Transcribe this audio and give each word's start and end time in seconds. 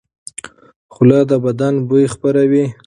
خوله 0.93 1.19
د 1.29 1.31
بدن 1.45 1.73
بوی 1.87 2.05
خپروي. 2.13 2.65